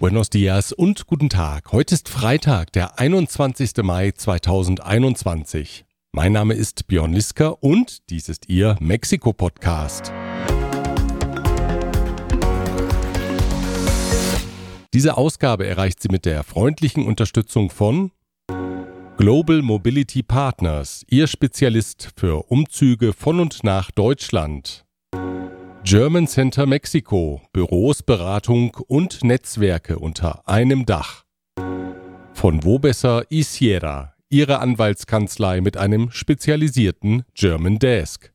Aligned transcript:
Buenos 0.00 0.30
dias 0.30 0.70
und 0.70 1.08
guten 1.08 1.28
Tag. 1.28 1.72
Heute 1.72 1.96
ist 1.96 2.08
Freitag, 2.08 2.70
der 2.70 3.00
21. 3.00 3.78
Mai 3.82 4.12
2021. 4.12 5.86
Mein 6.12 6.30
Name 6.30 6.54
ist 6.54 6.86
Björn 6.86 7.12
Liska 7.12 7.48
und 7.48 8.08
dies 8.08 8.28
ist 8.28 8.48
Ihr 8.48 8.76
Mexiko-Podcast. 8.78 10.12
Diese 14.94 15.16
Ausgabe 15.16 15.66
erreicht 15.66 16.00
sie 16.00 16.10
mit 16.12 16.26
der 16.26 16.44
freundlichen 16.44 17.04
Unterstützung 17.04 17.68
von 17.68 18.12
Global 19.16 19.62
Mobility 19.62 20.22
Partners, 20.22 21.02
Ihr 21.08 21.26
Spezialist 21.26 22.12
für 22.16 22.44
Umzüge 22.52 23.12
von 23.12 23.40
und 23.40 23.64
nach 23.64 23.90
Deutschland. 23.90 24.84
German 25.84 26.26
Center 26.26 26.66
Mexiko, 26.66 27.40
Büros, 27.52 28.02
Beratung 28.02 28.76
und 28.88 29.24
Netzwerke 29.24 29.98
unter 29.98 30.46
einem 30.46 30.84
Dach. 30.84 31.24
Von 32.34 32.64
Wobesser 32.64 33.24
Isiera, 33.30 34.14
Ihre 34.28 34.58
Anwaltskanzlei 34.58 35.60
mit 35.60 35.76
einem 35.76 36.10
spezialisierten 36.10 37.22
German 37.34 37.78
Desk. 37.78 38.32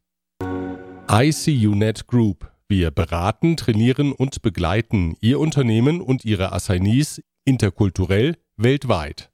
ICUNet 1.12 2.08
Group, 2.08 2.52
wir 2.68 2.90
beraten, 2.90 3.56
trainieren 3.56 4.14
und 4.14 4.42
begleiten 4.42 5.16
Ihr 5.22 5.40
Unternehmen 5.40 6.02
und 6.02 6.26
Ihre 6.26 6.54
Assignees 6.54 7.22
interkulturell 7.46 8.38
weltweit. 8.58 9.32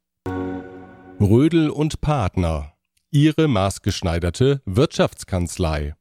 Rödel 1.20 1.70
und 1.70 2.00
Partner, 2.00 2.72
Ihre 3.10 3.48
maßgeschneiderte 3.48 4.60
Wirtschaftskanzlei. 4.66 5.94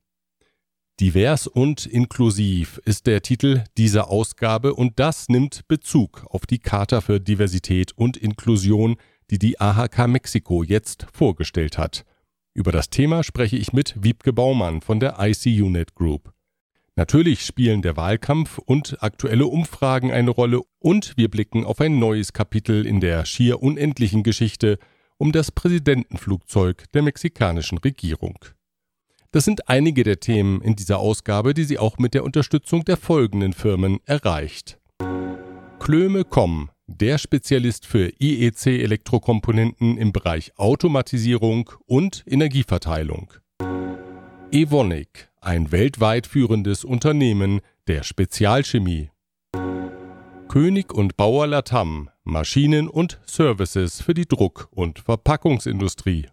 Divers 0.99 1.47
und 1.47 1.85
inklusiv 1.85 2.81
ist 2.83 3.07
der 3.07 3.21
Titel 3.21 3.63
dieser 3.77 4.09
Ausgabe 4.09 4.73
und 4.73 4.99
das 4.99 5.29
nimmt 5.29 5.65
Bezug 5.69 6.25
auf 6.29 6.45
die 6.45 6.59
Charta 6.59 6.99
für 6.99 7.21
Diversität 7.21 7.93
und 7.93 8.17
Inklusion, 8.17 8.97
die 9.29 9.39
die 9.39 9.61
AHK 9.61 10.09
Mexiko 10.09 10.61
jetzt 10.61 11.07
vorgestellt 11.13 11.77
hat. 11.77 12.03
Über 12.53 12.73
das 12.73 12.89
Thema 12.89 13.23
spreche 13.23 13.55
ich 13.55 13.71
mit 13.71 13.95
Wiebke 14.03 14.33
Baumann 14.33 14.81
von 14.81 14.99
der 14.99 15.15
IC-Unit 15.19 15.95
Group. 15.95 16.33
Natürlich 16.97 17.45
spielen 17.45 17.81
der 17.81 17.95
Wahlkampf 17.95 18.57
und 18.57 19.01
aktuelle 19.01 19.45
Umfragen 19.47 20.11
eine 20.11 20.31
Rolle 20.31 20.59
und 20.79 21.15
wir 21.15 21.29
blicken 21.29 21.63
auf 21.63 21.79
ein 21.79 21.97
neues 21.97 22.33
Kapitel 22.33 22.85
in 22.85 22.99
der 22.99 23.23
schier 23.23 23.63
unendlichen 23.63 24.23
Geschichte 24.23 24.77
um 25.17 25.31
das 25.31 25.49
Präsidentenflugzeug 25.49 26.91
der 26.91 27.03
mexikanischen 27.03 27.77
Regierung. 27.77 28.39
Das 29.31 29.45
sind 29.45 29.69
einige 29.69 30.03
der 30.03 30.19
Themen 30.19 30.59
in 30.61 30.75
dieser 30.75 30.97
Ausgabe, 30.97 31.53
die 31.53 31.63
sie 31.63 31.77
auch 31.77 31.99
mit 31.99 32.15
der 32.15 32.23
Unterstützung 32.23 32.83
der 32.83 32.97
folgenden 32.97 33.53
Firmen 33.53 33.99
erreicht. 34.05 34.79
Klöme.com, 35.79 36.71
der 36.87 37.19
Spezialist 37.19 37.85
für 37.85 38.11
IEC-Elektrokomponenten 38.19 39.97
im 39.97 40.11
Bereich 40.11 40.51
Automatisierung 40.57 41.69
und 41.85 42.23
Energieverteilung. 42.25 43.31
Evonik, 44.51 45.29
ein 45.41 45.71
weltweit 45.71 46.25
führendes 46.25 46.83
Unternehmen 46.83 47.61
der 47.87 48.01
Spezialchemie. 48.01 49.11
König 50.47 50.91
und 50.91 51.17
Bauer 51.17 51.45
Latam, 51.45 52.09
Maschinen 52.23 52.87
und 52.87 53.19
Services 53.27 54.01
für 54.01 54.15
die 54.15 54.27
Druck- 54.27 54.67
und 54.71 54.97
Verpackungsindustrie. 54.97 56.25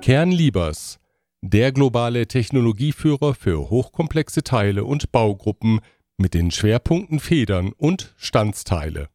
Kernliebers, 0.00 1.00
der 1.42 1.72
globale 1.72 2.26
Technologieführer 2.26 3.34
für 3.34 3.70
hochkomplexe 3.70 4.42
Teile 4.42 4.84
und 4.84 5.10
Baugruppen 5.10 5.80
mit 6.18 6.34
den 6.34 6.50
Schwerpunkten 6.50 7.18
Federn 7.18 7.72
und 7.72 8.12
Standsteile. 8.18 9.08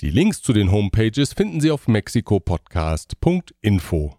Die 0.00 0.08
Links 0.08 0.40
zu 0.40 0.54
den 0.54 0.72
Homepages 0.72 1.34
finden 1.34 1.60
Sie 1.60 1.70
auf 1.70 1.88
mexikopodcast.info. 1.88 4.14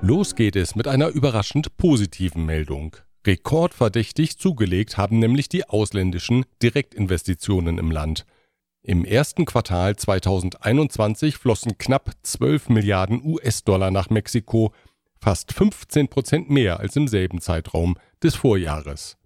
Los 0.00 0.34
geht 0.34 0.56
es 0.56 0.74
mit 0.74 0.88
einer 0.88 1.08
überraschend 1.08 1.76
positiven 1.76 2.46
Meldung. 2.46 2.96
Rekordverdächtig 3.26 4.38
zugelegt 4.38 4.96
haben 4.96 5.18
nämlich 5.18 5.50
die 5.50 5.68
ausländischen 5.68 6.46
Direktinvestitionen 6.62 7.76
im 7.76 7.90
Land. 7.90 8.24
Im 8.82 9.04
ersten 9.04 9.44
Quartal 9.44 9.94
2021 9.94 11.36
flossen 11.36 11.76
knapp 11.78 12.10
12 12.22 12.70
Milliarden 12.70 13.22
US-Dollar 13.24 13.92
nach 13.92 14.10
Mexiko, 14.10 14.72
fast 15.22 15.52
15 15.52 16.08
Prozent 16.08 16.50
mehr 16.50 16.80
als 16.80 16.96
im 16.96 17.06
selben 17.06 17.40
Zeitraum 17.40 17.94
des 18.22 18.34
Vorjahres. 18.34 19.16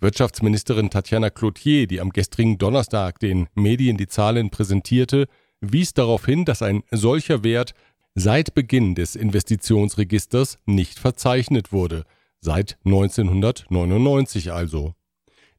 Wirtschaftsministerin 0.00 0.90
Tatjana 0.90 1.30
Cloutier, 1.30 1.86
die 1.86 2.00
am 2.00 2.10
gestrigen 2.10 2.58
Donnerstag 2.58 3.20
den 3.20 3.46
Medien 3.54 3.96
die 3.96 4.08
Zahlen 4.08 4.50
präsentierte, 4.50 5.28
wies 5.60 5.94
darauf 5.94 6.26
hin, 6.26 6.44
dass 6.44 6.60
ein 6.60 6.82
solcher 6.90 7.44
Wert 7.44 7.74
seit 8.16 8.54
Beginn 8.54 8.96
des 8.96 9.14
Investitionsregisters 9.14 10.58
nicht 10.66 10.98
verzeichnet 10.98 11.72
wurde, 11.72 12.04
seit 12.40 12.76
1999 12.84 14.50
also. 14.50 14.94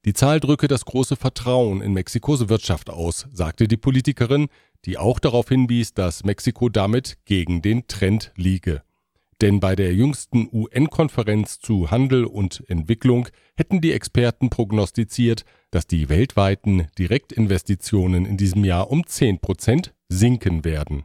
Die 0.03 0.13
Zahl 0.13 0.41
drücke 0.41 0.67
das 0.67 0.84
große 0.84 1.16
Vertrauen 1.16 1.81
in 1.81 1.94
Mexikos 1.94 2.50
Wirtschaft 2.50 2.90
aus, 2.90 3.28
sagte 3.31 3.69
die 3.69 3.78
Politikerin, 3.78 4.47
die 4.85 4.97
auch 4.97 5.19
darauf 5.19 5.47
hinwies, 5.47 5.94
dass 5.94 6.25
Mexiko 6.25 6.67
damit 6.67 7.17
gegen 7.23 7.61
den 7.61 7.88
Trend 7.88 8.34
liege. 8.35 8.81
Denn 9.42 9.60
bei 9.62 9.76
der 9.76 9.94
jüngsten 9.94 10.50
UN-Konferenz 10.52 11.60
zu 11.60 11.92
Handel 11.92 12.26
und 12.26 12.64
Entwicklung 12.68 13.30
hätten 13.56 13.80
die 13.80 13.94
Experten 13.94 14.50
prognostiziert, 14.50 15.46
dass 15.72 15.88
die 15.88 16.10
weltweiten 16.10 16.88
Direktinvestitionen 16.98 18.26
in 18.26 18.36
diesem 18.36 18.66
Jahr 18.66 18.92
um 18.92 19.06
10 19.06 19.40
Prozent 19.40 19.94
sinken 20.10 20.66
werden. 20.66 21.04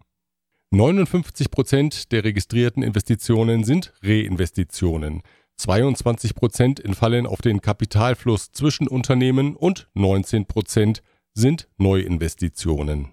59 0.71 1.53
Prozent 1.53 2.11
der 2.11 2.25
registrierten 2.25 2.83
Investitionen 2.83 3.63
sind 3.63 3.93
Reinvestitionen. 4.03 5.23
22 5.57 6.35
Prozent 6.35 6.85
entfallen 6.85 7.27
auf 7.27 7.41
den 7.41 7.61
Kapitalfluss 7.61 8.51
zwischen 8.51 8.89
Unternehmen 8.89 9.55
und 9.55 9.89
19 9.95 10.47
Prozent 10.47 11.03
sind 11.33 11.69
Neuinvestitionen. 11.79 13.11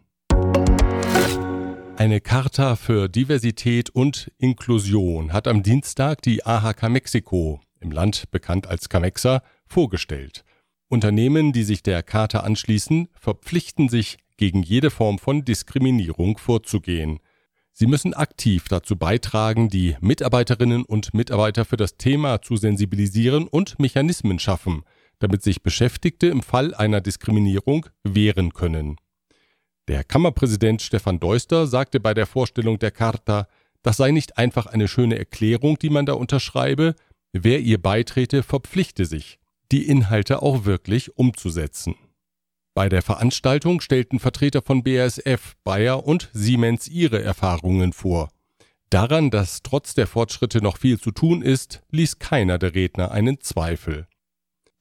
Eine 1.97 2.19
Charta 2.19 2.75
für 2.75 3.09
Diversität 3.09 3.89
und 3.89 4.31
Inklusion 4.37 5.33
hat 5.33 5.47
am 5.47 5.61
Dienstag 5.61 6.21
die 6.21 6.45
AHK 6.45 6.89
Mexiko, 6.89 7.59
im 7.79 7.91
Land 7.91 8.31
bekannt 8.31 8.65
als 8.65 8.89
Camexa, 8.89 9.43
vorgestellt. 9.67 10.43
Unternehmen, 10.87 11.53
die 11.53 11.63
sich 11.63 11.83
der 11.83 12.01
Charta 12.01 12.39
anschließen, 12.39 13.09
verpflichten 13.13 13.87
sich, 13.87 14.17
gegen 14.37 14.63
jede 14.63 14.89
Form 14.89 15.19
von 15.19 15.45
Diskriminierung 15.45 16.39
vorzugehen. 16.39 17.19
Sie 17.73 17.85
müssen 17.85 18.15
aktiv 18.15 18.67
dazu 18.67 18.95
beitragen, 18.95 19.69
die 19.69 19.95
Mitarbeiterinnen 20.01 20.83
und 20.83 21.13
Mitarbeiter 21.13 21.63
für 21.63 21.77
das 21.77 21.97
Thema 21.97 22.41
zu 22.41 22.55
sensibilisieren 22.55 23.47
und 23.47 23.79
Mechanismen 23.79 24.39
schaffen, 24.39 24.83
damit 25.19 25.43
sich 25.43 25.61
Beschäftigte 25.61 26.27
im 26.27 26.41
Fall 26.41 26.73
einer 26.73 27.01
Diskriminierung 27.01 27.85
wehren 28.03 28.53
können. 28.53 28.97
Der 29.87 30.03
Kammerpräsident 30.03 30.81
Stefan 30.81 31.19
Deuster 31.19 31.67
sagte 31.67 31.99
bei 31.99 32.13
der 32.13 32.27
Vorstellung 32.27 32.77
der 32.79 32.91
Charta, 32.91 33.47
das 33.81 33.97
sei 33.97 34.11
nicht 34.11 34.37
einfach 34.37 34.67
eine 34.67 34.87
schöne 34.87 35.17
Erklärung, 35.17 35.79
die 35.79 35.89
man 35.89 36.05
da 36.05 36.13
unterschreibe, 36.13 36.95
wer 37.33 37.59
ihr 37.59 37.81
beitrete, 37.81 38.43
verpflichte 38.43 39.05
sich, 39.05 39.39
die 39.71 39.87
Inhalte 39.87 40.41
auch 40.41 40.65
wirklich 40.65 41.17
umzusetzen. 41.17 41.95
Bei 42.73 42.87
der 42.87 43.01
Veranstaltung 43.01 43.81
stellten 43.81 44.19
Vertreter 44.19 44.61
von 44.61 44.83
BASF, 44.83 45.55
Bayer 45.63 46.05
und 46.05 46.29
Siemens 46.31 46.87
ihre 46.87 47.21
Erfahrungen 47.21 47.91
vor. 47.91 48.29
Daran, 48.89 49.29
dass 49.29 49.61
trotz 49.63 49.93
der 49.93 50.07
Fortschritte 50.07 50.61
noch 50.61 50.77
viel 50.77 50.99
zu 50.99 51.11
tun 51.11 51.41
ist, 51.41 51.81
ließ 51.91 52.19
keiner 52.19 52.59
der 52.59 52.75
Redner 52.75 53.11
einen 53.11 53.41
Zweifel. 53.41 54.07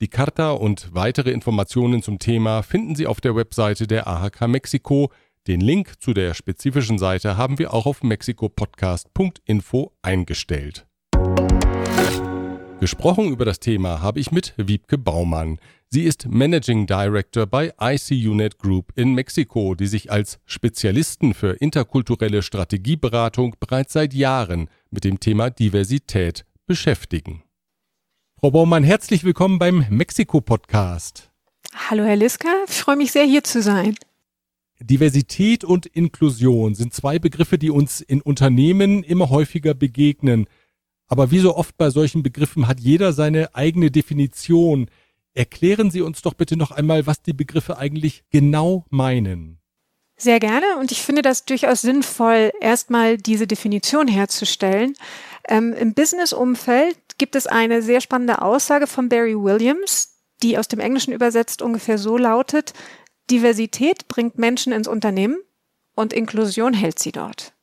Die 0.03 0.09
Charta 0.09 0.53
und 0.53 0.95
weitere 0.95 1.31
Informationen 1.31 2.03
zum 2.03 2.19
Thema 2.19 2.63
finden 2.63 2.95
Sie 2.95 3.07
auf 3.07 3.21
der 3.21 3.37
Webseite 3.37 3.87
der 3.87 4.07
AHK 4.07 4.49
Mexiko. 4.49 5.13
Den 5.47 5.61
Link 5.61 6.01
zu 6.01 6.15
der 6.15 6.33
spezifischen 6.33 6.99
Seite 6.99 7.37
haben 7.37 7.59
wir 7.59 7.75
auch 7.75 7.85
auf 7.85 8.03
mexikopodcast.info 8.03 9.93
eingestellt. 10.01 10.87
Gesprochen 12.81 13.31
über 13.31 13.45
das 13.45 13.61
Thema 13.61 14.01
habe 14.01 14.21
ich 14.21 14.33
mit 14.33 14.55
Wiebke 14.57 14.97
Baumann. 14.97 15.59
Sie 15.91 16.05
ist 16.05 16.27
Managing 16.27 16.87
Director 16.87 17.45
bei 17.45 17.75
ICUNet 17.79 18.59
Group 18.59 18.93
in 18.97 19.13
Mexiko, 19.13 19.75
die 19.75 19.87
sich 19.87 20.11
als 20.11 20.41
Spezialisten 20.47 21.35
für 21.35 21.51
interkulturelle 21.51 22.41
Strategieberatung 22.41 23.55
bereits 23.61 23.93
seit 23.93 24.15
Jahren 24.15 24.71
mit 24.91 25.05
dem 25.05 25.21
Thema 25.21 25.51
Diversität 25.51 26.47
beschäftigen. 26.67 27.43
Frau 28.41 28.53
Baumann, 28.53 28.85
herzlich 28.85 29.23
willkommen 29.23 29.59
beim 29.59 29.85
Mexiko-Podcast. 29.91 31.31
Hallo, 31.75 32.05
Herr 32.05 32.17
Liska. 32.17 32.49
Ich 32.67 32.77
freue 32.77 32.97
mich 32.97 33.13
sehr, 33.13 33.27
hier 33.27 33.45
zu 33.45 33.61
sein. 33.61 33.97
Diversität 34.81 35.63
und 35.63 35.85
Inklusion 35.85 36.75
sind 36.75 36.95
zwei 36.95 37.19
Begriffe, 37.19 37.59
die 37.59 37.69
uns 37.69 38.01
in 38.01 38.23
Unternehmen 38.23 39.03
immer 39.03 39.29
häufiger 39.29 39.75
begegnen. 39.75 40.47
Aber 41.07 41.31
wie 41.31 41.41
so 41.41 41.55
oft 41.55 41.77
bei 41.77 41.91
solchen 41.91 42.23
Begriffen 42.23 42.67
hat 42.67 42.81
jeder 42.81 43.13
seine 43.13 43.55
eigene 43.55 43.91
Definition. 43.91 44.87
Erklären 45.35 45.91
Sie 45.91 46.01
uns 46.01 46.23
doch 46.23 46.33
bitte 46.33 46.57
noch 46.57 46.71
einmal, 46.71 47.07
was 47.07 47.21
die 47.21 47.35
Begriffe 47.35 47.77
eigentlich 47.77 48.25
genau 48.31 48.87
meinen. 48.89 49.60
Sehr 50.21 50.39
gerne 50.39 50.77
und 50.79 50.93
ich 50.93 51.01
finde 51.01 51.23
das 51.23 51.47
durchaus 51.47 51.81
sinnvoll, 51.81 52.53
erstmal 52.61 53.17
diese 53.17 53.47
Definition 53.47 54.07
herzustellen. 54.07 54.95
Ähm, 55.49 55.73
Im 55.73 55.95
Business-Umfeld 55.95 56.99
gibt 57.17 57.37
es 57.37 57.47
eine 57.47 57.81
sehr 57.81 58.03
spannende 58.03 58.43
Aussage 58.43 58.87
von 58.87 59.09
Barry 59.09 59.35
Williams, 59.35 60.19
die 60.43 60.59
aus 60.59 60.69
dem 60.69 60.79
Englischen 60.79 61.15
übersetzt 61.15 61.63
ungefähr 61.63 61.97
so 61.97 62.19
lautet, 62.19 62.75
Diversität 63.31 64.09
bringt 64.09 64.37
Menschen 64.37 64.75
ins 64.75 64.89
Unternehmen 64.89 65.39
und 65.97 66.13
Inklusion 66.13 66.75
hält 66.75 66.99
sie 66.99 67.13
dort. 67.13 67.55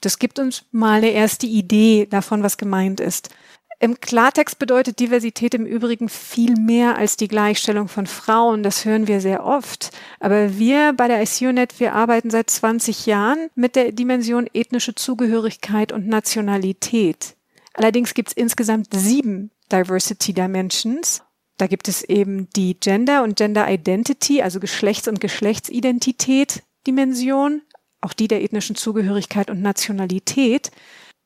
Das 0.00 0.18
gibt 0.18 0.38
uns 0.38 0.64
mal 0.70 0.98
eine 0.98 1.10
erste 1.10 1.46
Idee 1.46 2.06
davon, 2.06 2.42
was 2.42 2.56
gemeint 2.56 2.98
ist. 2.98 3.28
Im 3.78 4.00
Klartext 4.00 4.58
bedeutet 4.58 5.00
Diversität 5.00 5.52
im 5.52 5.66
Übrigen 5.66 6.08
viel 6.08 6.54
mehr 6.56 6.96
als 6.96 7.18
die 7.18 7.28
Gleichstellung 7.28 7.88
von 7.88 8.06
Frauen. 8.06 8.62
Das 8.62 8.86
hören 8.86 9.06
wir 9.06 9.20
sehr 9.20 9.44
oft. 9.44 9.90
Aber 10.18 10.58
wir 10.58 10.94
bei 10.94 11.08
der 11.08 11.22
ICUNet, 11.22 11.78
wir 11.78 11.92
arbeiten 11.94 12.30
seit 12.30 12.48
20 12.48 13.04
Jahren 13.04 13.50
mit 13.54 13.76
der 13.76 13.92
Dimension 13.92 14.48
ethnische 14.54 14.94
Zugehörigkeit 14.94 15.92
und 15.92 16.08
Nationalität. 16.08 17.36
Allerdings 17.74 18.14
gibt 18.14 18.30
es 18.30 18.34
insgesamt 18.34 18.88
sieben 18.94 19.50
Diversity 19.70 20.32
Dimensions. 20.32 21.22
Da 21.58 21.66
gibt 21.66 21.88
es 21.88 22.02
eben 22.02 22.48
die 22.56 22.80
Gender 22.80 23.22
und 23.22 23.36
Gender 23.36 23.70
Identity, 23.70 24.40
also 24.40 24.58
Geschlechts- 24.58 25.08
und 25.08 25.20
Geschlechtsidentität 25.20 26.62
Dimension, 26.86 27.60
auch 28.00 28.14
die 28.14 28.28
der 28.28 28.42
ethnischen 28.42 28.76
Zugehörigkeit 28.76 29.50
und 29.50 29.60
Nationalität 29.60 30.70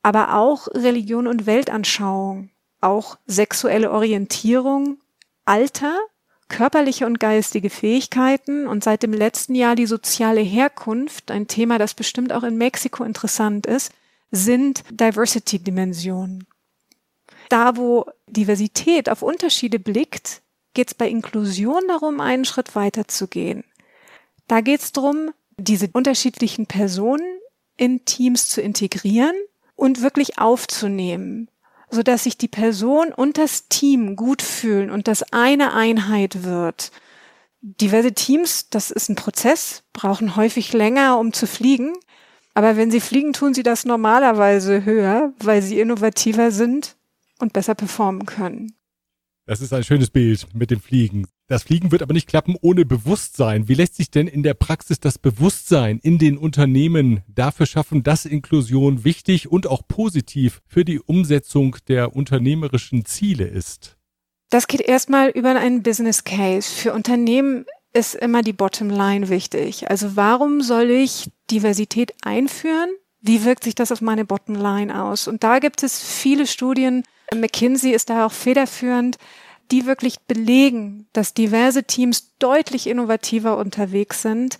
aber 0.03 0.35
auch 0.35 0.67
Religion 0.67 1.27
und 1.27 1.45
Weltanschauung, 1.45 2.49
auch 2.79 3.17
sexuelle 3.27 3.91
Orientierung, 3.91 4.99
Alter, 5.45 5.97
körperliche 6.47 7.05
und 7.05 7.19
geistige 7.19 7.69
Fähigkeiten 7.69 8.67
und 8.67 8.83
seit 8.83 9.03
dem 9.03 9.13
letzten 9.13 9.55
Jahr 9.55 9.75
die 9.75 9.85
soziale 9.85 10.41
Herkunft, 10.41 11.31
ein 11.31 11.47
Thema, 11.47 11.77
das 11.77 11.93
bestimmt 11.93 12.33
auch 12.33 12.43
in 12.43 12.57
Mexiko 12.57 13.03
interessant 13.03 13.65
ist, 13.65 13.91
sind 14.31 14.83
Diversity-Dimensionen. 14.91 16.45
Da, 17.49 17.77
wo 17.77 18.05
Diversität 18.27 19.09
auf 19.09 19.21
Unterschiede 19.21 19.79
blickt, 19.79 20.41
geht 20.73 20.89
es 20.89 20.93
bei 20.93 21.09
Inklusion 21.09 21.81
darum, 21.87 22.21
einen 22.21 22.45
Schritt 22.45 22.75
weiter 22.75 23.07
zu 23.07 23.27
gehen. 23.27 23.63
Da 24.47 24.61
geht 24.61 24.81
es 24.81 24.91
darum, 24.91 25.31
diese 25.57 25.89
unterschiedlichen 25.91 26.65
Personen 26.65 27.39
in 27.77 28.05
Teams 28.05 28.49
zu 28.49 28.61
integrieren 28.61 29.35
und 29.81 30.03
wirklich 30.03 30.37
aufzunehmen, 30.37 31.49
so 31.89 32.03
dass 32.03 32.25
sich 32.25 32.37
die 32.37 32.47
Person 32.47 33.11
und 33.11 33.39
das 33.39 33.67
Team 33.67 34.15
gut 34.15 34.43
fühlen 34.43 34.91
und 34.91 35.07
das 35.07 35.33
eine 35.33 35.73
Einheit 35.73 36.43
wird. 36.43 36.91
Diverse 37.61 38.13
Teams, 38.13 38.69
das 38.69 38.91
ist 38.91 39.09
ein 39.09 39.15
Prozess, 39.15 39.81
brauchen 39.91 40.35
häufig 40.35 40.71
länger, 40.73 41.17
um 41.17 41.33
zu 41.33 41.47
fliegen. 41.47 41.93
Aber 42.53 42.77
wenn 42.77 42.91
sie 42.91 42.99
fliegen, 42.99 43.33
tun 43.33 43.55
sie 43.55 43.63
das 43.63 43.83
normalerweise 43.83 44.85
höher, 44.85 45.33
weil 45.39 45.63
sie 45.63 45.79
innovativer 45.79 46.51
sind 46.51 46.95
und 47.39 47.51
besser 47.51 47.73
performen 47.73 48.27
können. 48.27 48.73
Das 49.47 49.61
ist 49.61 49.73
ein 49.73 49.83
schönes 49.83 50.11
Bild 50.11 50.45
mit 50.53 50.69
dem 50.69 50.79
Fliegen. 50.79 51.27
Das 51.51 51.63
Fliegen 51.63 51.91
wird 51.91 52.01
aber 52.01 52.13
nicht 52.13 52.29
klappen 52.29 52.55
ohne 52.61 52.85
Bewusstsein. 52.85 53.67
Wie 53.67 53.73
lässt 53.73 53.97
sich 53.97 54.09
denn 54.09 54.27
in 54.27 54.41
der 54.41 54.53
Praxis 54.53 55.01
das 55.01 55.17
Bewusstsein 55.17 55.99
in 56.01 56.17
den 56.17 56.37
Unternehmen 56.37 57.23
dafür 57.27 57.65
schaffen, 57.65 58.03
dass 58.03 58.23
Inklusion 58.23 59.03
wichtig 59.03 59.51
und 59.51 59.67
auch 59.67 59.85
positiv 59.85 60.61
für 60.65 60.85
die 60.85 61.01
Umsetzung 61.01 61.75
der 61.89 62.15
unternehmerischen 62.15 63.03
Ziele 63.03 63.47
ist? 63.47 63.97
Das 64.49 64.67
geht 64.67 64.79
erstmal 64.79 65.27
über 65.27 65.53
einen 65.59 65.83
Business 65.83 66.23
Case. 66.23 66.73
Für 66.73 66.93
Unternehmen 66.93 67.65
ist 67.91 68.15
immer 68.15 68.43
die 68.43 68.53
Bottomline 68.53 69.27
wichtig. 69.27 69.89
Also 69.89 70.15
warum 70.15 70.61
soll 70.61 70.89
ich 70.89 71.31
Diversität 71.51 72.13
einführen? 72.21 72.91
Wie 73.19 73.43
wirkt 73.43 73.65
sich 73.65 73.75
das 73.75 73.91
auf 73.91 73.99
meine 73.99 74.23
Bottomline 74.23 75.03
aus? 75.03 75.27
Und 75.27 75.43
da 75.43 75.59
gibt 75.59 75.83
es 75.83 76.01
viele 76.01 76.47
Studien. 76.47 77.03
McKinsey 77.35 77.91
ist 77.91 78.09
da 78.09 78.25
auch 78.25 78.31
federführend 78.31 79.17
die 79.71 79.85
wirklich 79.85 80.19
belegen, 80.21 81.07
dass 81.13 81.33
diverse 81.33 81.83
Teams 81.83 82.37
deutlich 82.39 82.87
innovativer 82.87 83.57
unterwegs 83.57 84.21
sind 84.21 84.57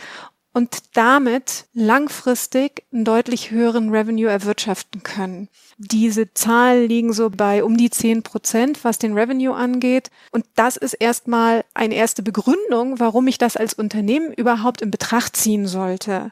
und 0.53 0.79
damit 0.93 1.65
langfristig 1.73 2.83
einen 2.91 3.05
deutlich 3.05 3.51
höheren 3.51 3.89
Revenue 3.89 4.29
erwirtschaften 4.29 5.01
können. 5.01 5.47
Diese 5.77 6.33
Zahlen 6.33 6.87
liegen 6.87 7.13
so 7.13 7.29
bei 7.29 7.63
um 7.63 7.77
die 7.77 7.89
10 7.89 8.23
Prozent, 8.23 8.83
was 8.83 8.99
den 8.99 9.17
Revenue 9.17 9.55
angeht. 9.55 10.11
Und 10.31 10.45
das 10.55 10.75
ist 10.77 10.93
erstmal 10.93 11.63
eine 11.73 11.95
erste 11.95 12.21
Begründung, 12.21 12.99
warum 12.99 13.27
ich 13.27 13.37
das 13.37 13.55
als 13.55 13.73
Unternehmen 13.73 14.33
überhaupt 14.33 14.81
in 14.81 14.91
Betracht 14.91 15.37
ziehen 15.37 15.67
sollte. 15.67 16.31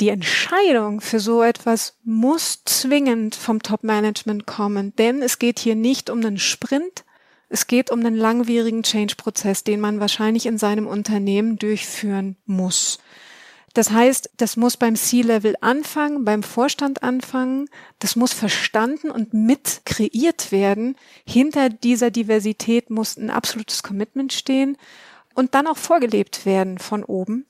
Die 0.00 0.08
Entscheidung 0.08 1.02
für 1.02 1.20
so 1.20 1.42
etwas 1.42 1.98
muss 2.02 2.64
zwingend 2.64 3.34
vom 3.34 3.62
Top-Management 3.62 4.46
kommen, 4.46 4.94
denn 4.96 5.20
es 5.20 5.38
geht 5.38 5.58
hier 5.58 5.74
nicht 5.74 6.08
um 6.08 6.20
einen 6.20 6.38
Sprint, 6.38 7.04
es 7.50 7.66
geht 7.66 7.90
um 7.90 7.98
einen 7.98 8.16
langwierigen 8.16 8.84
Change-Prozess, 8.84 9.64
den 9.64 9.80
man 9.80 9.98
wahrscheinlich 9.98 10.46
in 10.46 10.56
seinem 10.56 10.86
Unternehmen 10.86 11.58
durchführen 11.58 12.36
muss. 12.46 13.00
Das 13.74 13.90
heißt, 13.90 14.30
das 14.36 14.56
muss 14.56 14.76
beim 14.76 14.96
C-Level 14.96 15.56
anfangen, 15.60 16.24
beim 16.24 16.42
Vorstand 16.42 17.02
anfangen, 17.02 17.68
das 17.98 18.16
muss 18.16 18.32
verstanden 18.32 19.10
und 19.10 19.34
mit 19.34 19.82
kreiert 19.84 20.52
werden. 20.52 20.96
Hinter 21.26 21.68
dieser 21.68 22.10
Diversität 22.10 22.88
muss 22.90 23.16
ein 23.16 23.30
absolutes 23.30 23.82
Commitment 23.82 24.32
stehen 24.32 24.76
und 25.34 25.54
dann 25.54 25.66
auch 25.66 25.76
vorgelebt 25.76 26.46
werden 26.46 26.78
von 26.78 27.04
oben. 27.04 27.46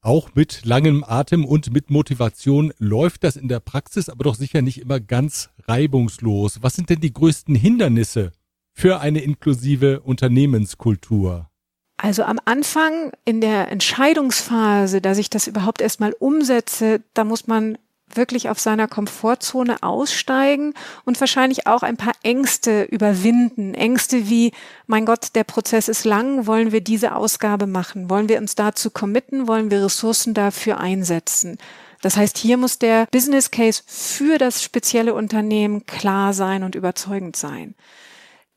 Auch 0.00 0.34
mit 0.34 0.64
langem 0.64 1.02
Atem 1.02 1.44
und 1.44 1.72
mit 1.72 1.90
Motivation 1.90 2.72
läuft 2.78 3.24
das 3.24 3.36
in 3.36 3.48
der 3.48 3.60
Praxis 3.60 4.08
aber 4.08 4.24
doch 4.24 4.34
sicher 4.34 4.62
nicht 4.62 4.80
immer 4.80 5.00
ganz 5.00 5.50
reibungslos. 5.66 6.62
Was 6.62 6.74
sind 6.74 6.90
denn 6.90 7.00
die 7.00 7.12
größten 7.12 7.54
Hindernisse 7.54 8.32
für 8.74 9.00
eine 9.00 9.20
inklusive 9.20 10.00
Unternehmenskultur? 10.00 11.48
Also 11.96 12.24
am 12.24 12.38
Anfang 12.44 13.12
in 13.24 13.40
der 13.40 13.70
Entscheidungsphase, 13.70 15.00
dass 15.00 15.16
ich 15.16 15.30
das 15.30 15.46
überhaupt 15.46 15.80
erstmal 15.80 16.12
umsetze, 16.18 17.00
da 17.14 17.24
muss 17.24 17.46
man 17.46 17.78
wirklich 18.12 18.48
auf 18.48 18.60
seiner 18.60 18.88
Komfortzone 18.88 19.82
aussteigen 19.82 20.74
und 21.04 21.18
wahrscheinlich 21.20 21.66
auch 21.66 21.82
ein 21.82 21.96
paar 21.96 22.12
Ängste 22.22 22.84
überwinden. 22.84 23.74
Ängste 23.74 24.28
wie, 24.28 24.52
mein 24.86 25.06
Gott, 25.06 25.34
der 25.34 25.44
Prozess 25.44 25.88
ist 25.88 26.04
lang, 26.04 26.46
wollen 26.46 26.72
wir 26.72 26.80
diese 26.80 27.14
Ausgabe 27.14 27.66
machen? 27.66 28.10
Wollen 28.10 28.28
wir 28.28 28.38
uns 28.38 28.54
dazu 28.54 28.90
committen? 28.90 29.48
Wollen 29.48 29.70
wir 29.70 29.84
Ressourcen 29.84 30.34
dafür 30.34 30.78
einsetzen? 30.78 31.58
Das 32.02 32.16
heißt, 32.16 32.36
hier 32.36 32.58
muss 32.58 32.78
der 32.78 33.06
Business 33.10 33.50
Case 33.50 33.82
für 33.86 34.36
das 34.36 34.62
spezielle 34.62 35.14
Unternehmen 35.14 35.86
klar 35.86 36.34
sein 36.34 36.62
und 36.62 36.74
überzeugend 36.74 37.34
sein. 37.36 37.74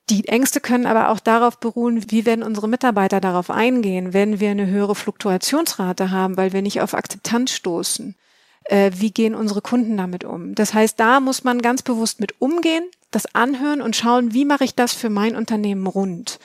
Die 0.09 0.27
Ängste 0.29 0.61
können 0.61 0.85
aber 0.85 1.09
auch 1.09 1.19
darauf 1.19 1.59
beruhen, 1.59 2.09
wie 2.09 2.25
werden 2.25 2.43
unsere 2.43 2.69
Mitarbeiter 2.69 3.19
darauf 3.19 3.51
eingehen, 3.51 4.13
wenn 4.13 4.39
wir 4.39 4.51
eine 4.51 4.67
höhere 4.67 4.95
Fluktuationsrate 4.95 6.11
haben, 6.11 6.37
weil 6.37 6.53
wir 6.53 6.61
nicht 6.61 6.79
auf 6.79 6.93
Akzeptanz 6.93 7.51
stoßen. 7.51 8.15
Äh, 8.63 8.91
wie 8.95 9.11
gehen 9.11 9.35
unsere 9.35 9.61
Kunden 9.61 9.97
damit 9.97 10.23
um? 10.23 10.55
Das 10.55 10.73
heißt, 10.73 10.97
da 10.99 11.19
muss 11.19 11.43
man 11.43 11.61
ganz 11.61 11.81
bewusst 11.81 12.21
mit 12.21 12.41
umgehen, 12.41 12.85
das 13.11 13.35
anhören 13.35 13.81
und 13.81 13.97
schauen, 13.97 14.33
wie 14.33 14.45
mache 14.45 14.63
ich 14.63 14.75
das 14.75 14.93
für 14.93 15.09
mein 15.09 15.35
Unternehmen 15.35 15.87
rund. 15.87 16.39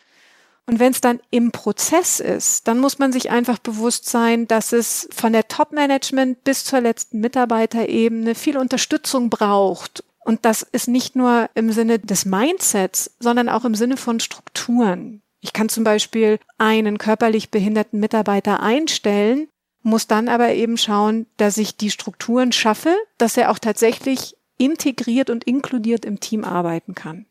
Und 0.66 0.78
wenn 0.78 0.92
es 0.92 1.00
dann 1.00 1.20
im 1.30 1.50
Prozess 1.50 2.20
ist, 2.20 2.68
dann 2.68 2.78
muss 2.78 2.98
man 2.98 3.12
sich 3.12 3.30
einfach 3.30 3.58
bewusst 3.58 4.08
sein, 4.08 4.46
dass 4.46 4.72
es 4.72 5.08
von 5.12 5.32
der 5.32 5.48
Top-Management 5.48 6.44
bis 6.44 6.64
zur 6.64 6.80
letzten 6.80 7.20
Mitarbeiterebene 7.20 8.34
viel 8.34 8.56
Unterstützung 8.56 9.28
braucht, 9.28 10.04
und 10.24 10.44
das 10.44 10.62
ist 10.62 10.88
nicht 10.88 11.16
nur 11.16 11.50
im 11.54 11.72
Sinne 11.72 11.98
des 11.98 12.24
Mindsets, 12.24 13.10
sondern 13.18 13.48
auch 13.48 13.64
im 13.64 13.74
Sinne 13.74 13.96
von 13.96 14.20
Strukturen. 14.20 15.22
Ich 15.40 15.52
kann 15.52 15.68
zum 15.68 15.82
Beispiel 15.82 16.38
einen 16.58 16.98
körperlich 16.98 17.50
behinderten 17.50 17.98
Mitarbeiter 17.98 18.62
einstellen, 18.62 19.48
muss 19.82 20.06
dann 20.06 20.28
aber 20.28 20.52
eben 20.52 20.76
schauen, 20.76 21.26
dass 21.36 21.58
ich 21.58 21.76
die 21.76 21.90
Strukturen 21.90 22.52
schaffe, 22.52 22.94
dass 23.18 23.36
er 23.36 23.50
auch 23.50 23.58
tatsächlich 23.58 24.36
integriert 24.58 25.28
und 25.28 25.42
inkludiert 25.42 26.04
im 26.04 26.20
Team 26.20 26.44
arbeiten 26.44 26.94
kann. 26.94 27.26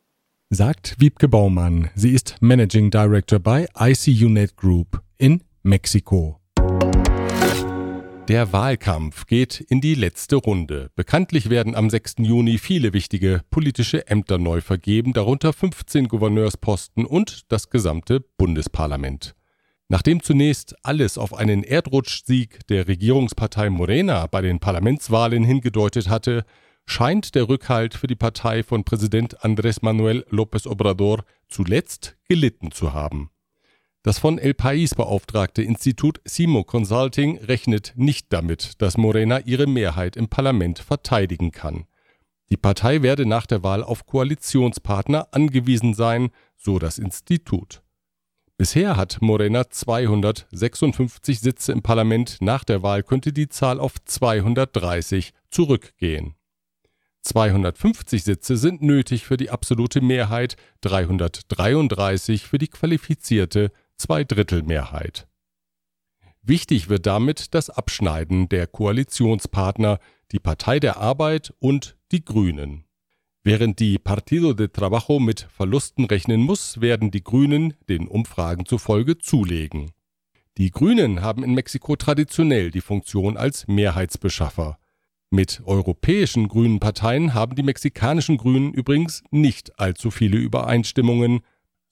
Sagt 0.50 0.98
Wiebke 1.00 1.30
Baumann. 1.30 1.90
Sie 1.96 2.12
ist 2.12 2.36
Managing 2.42 2.92
Director 2.92 3.40
bei 3.40 3.70
ICUNet 3.80 4.58
Group 4.58 5.02
in 5.18 5.42
Mexiko. 5.64 6.41
Der 8.32 8.54
Wahlkampf 8.54 9.26
geht 9.26 9.60
in 9.60 9.82
die 9.82 9.94
letzte 9.94 10.38
Runde. 10.38 10.90
Bekanntlich 10.96 11.50
werden 11.50 11.76
am 11.76 11.90
6. 11.90 12.16
Juni 12.20 12.60
viele 12.60 12.94
wichtige 12.94 13.42
politische 13.50 14.08
Ämter 14.08 14.38
neu 14.38 14.62
vergeben, 14.62 15.12
darunter 15.12 15.52
15 15.52 16.08
Gouverneursposten 16.08 17.06
und 17.06 17.52
das 17.52 17.70
gesamte 17.70 18.22
Bundesparlament. 18.22 19.36
Nachdem 19.90 20.24
zunächst 20.24 20.76
alles 20.82 21.18
auf 21.18 21.34
einen 21.34 21.66
Erdrutschsieg 21.66 22.66
der 22.68 22.88
Regierungspartei 22.88 23.70
Morena 23.70 24.28
bei 24.28 24.40
den 24.40 24.62
Parlamentswahlen 24.62 25.44
hingedeutet 25.44 26.08
hatte, 26.08 26.46
scheint 26.86 27.36
der 27.36 27.50
Rückhalt 27.50 27.96
für 27.96 28.08
die 28.08 28.16
Partei 28.16 28.64
von 28.64 28.86
Präsident 28.86 29.42
Andrés 29.42 29.80
Manuel 29.82 30.26
López 30.32 30.70
Obrador 30.70 31.26
zuletzt 31.50 32.16
gelitten 32.30 32.72
zu 32.72 32.94
haben. 32.94 33.30
Das 34.04 34.18
von 34.18 34.40
El 34.40 34.54
País 34.54 34.96
beauftragte 34.96 35.62
Institut 35.62 36.22
Simo 36.26 36.64
Consulting 36.64 37.38
rechnet 37.38 37.94
nicht 37.96 38.34
damit, 38.34 38.82
dass 38.82 38.98
Morena 38.98 39.42
ihre 39.42 39.68
Mehrheit 39.68 40.16
im 40.16 40.28
Parlament 40.28 40.80
verteidigen 40.80 41.52
kann. 41.52 41.86
Die 42.50 42.58
Partei 42.58 43.04
werde 43.04 43.28
nach 43.28 43.46
der 43.46 43.62
Wahl 43.64 43.84
auf 43.84 44.08
Koalitionspartner 44.08 45.28
angewiesen 45.32 45.94
sein, 45.94 46.32
so 46.58 46.80
das 46.80 46.98
Institut. 46.98 47.84
Bisher 48.58 48.98
hat 48.98 49.20
Morena 49.22 49.70
256 49.70 51.40
Sitze 51.40 51.72
im 51.72 51.84
Parlament, 51.84 52.38
nach 52.42 52.64
der 52.64 52.82
Wahl 52.82 53.04
könnte 53.04 53.32
die 53.32 53.50
Zahl 53.50 53.80
auf 53.80 54.04
230 54.04 55.32
zurückgehen. 55.52 56.34
250 57.22 58.24
Sitze 58.24 58.58
sind 58.58 58.82
nötig 58.82 59.26
für 59.26 59.38
die 59.38 59.52
absolute 59.52 60.02
Mehrheit, 60.02 60.56
333 60.82 62.48
für 62.48 62.58
die 62.58 62.68
qualifizierte 62.68 63.72
Zweidrittelmehrheit. 64.02 65.28
Wichtig 66.42 66.90
wird 66.90 67.06
damit 67.06 67.54
das 67.54 67.70
Abschneiden 67.70 68.50
der 68.50 68.66
Koalitionspartner, 68.66 70.00
die 70.32 70.40
Partei 70.40 70.80
der 70.80 70.98
Arbeit 70.98 71.54
und 71.60 71.98
die 72.12 72.26
Grünen. 72.26 72.86
Während 73.44 73.80
die 73.80 74.00
Partido 74.00 74.54
de 74.54 74.68
Trabajo 74.68 75.20
mit 75.20 75.48
Verlusten 75.52 76.06
rechnen 76.06 76.42
muss, 76.42 76.82
werden 76.82 77.12
die 77.12 77.24
Grünen 77.24 77.76
den 77.90 78.08
Umfragen 78.08 78.66
zufolge 78.66 79.20
zulegen. 79.20 79.92
Die 80.58 80.72
Grünen 80.72 81.22
haben 81.22 81.44
in 81.44 81.54
Mexiko 81.54 81.96
traditionell 81.96 82.72
die 82.72 82.82
Funktion 82.82 83.38
als 83.38 83.68
Mehrheitsbeschaffer. 83.68 84.80
Mit 85.30 85.62
europäischen 85.66 86.48
grünen 86.48 86.80
Parteien 86.80 87.36
haben 87.36 87.56
die 87.56 87.64
mexikanischen 87.64 88.38
Grünen 88.38 88.74
übrigens 88.74 89.24
nicht 89.30 89.80
allzu 89.80 90.12
viele 90.12 90.38
Übereinstimmungen. 90.38 91.42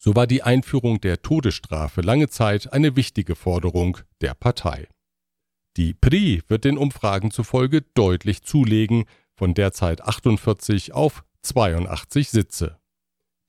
So 0.01 0.15
war 0.15 0.27
die 0.27 0.43
Einführung 0.43 1.01
der 1.01 1.21
Todesstrafe 1.21 1.99
lange 1.99 2.29
Zeit 2.29 2.71
eine 2.71 2.95
wichtige 2.95 3.35
Forderung 3.35 3.97
der 4.21 4.33
Partei. 4.33 4.87
Die 5.75 5.93
PRI 5.93 6.41
wird 6.47 6.63
den 6.63 6.77
Umfragen 6.77 7.31
zufolge 7.31 7.81
deutlich 7.93 8.43
zulegen, 8.43 9.05
von 9.35 9.53
derzeit 9.53 10.01
48 10.01 10.93
auf 10.93 11.23
82 11.43 12.29
Sitze. 12.29 12.77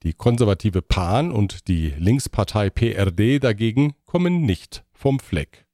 Die 0.02 0.12
konservative 0.12 0.82
PAN 0.82 1.30
und 1.30 1.68
die 1.68 1.90
Linkspartei 1.98 2.70
PRD 2.70 3.42
dagegen 3.42 3.94
kommen 4.04 4.42
nicht 4.42 4.84
vom 4.92 5.18
Fleck. 5.18 5.66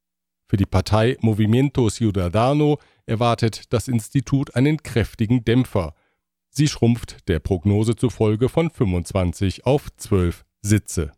Für 0.49 0.57
die 0.57 0.67
Partei 0.67 1.17
Movimiento 1.21 1.91
Ciudadano 1.91 2.79
erwartet 3.05 3.73
das 3.73 3.89
Institut 3.89 4.55
einen 4.55 4.83
kräftigen 4.83 5.45
Dämpfer. 5.45 5.95
Sie 6.49 6.69
schrumpft 6.69 7.29
der 7.29 7.39
Prognose 7.39 7.97
zufolge 7.97 8.49
von 8.49 8.71
25 8.71 9.67
auf 9.67 9.89
12 9.97 10.46
Sitze. 10.67 11.13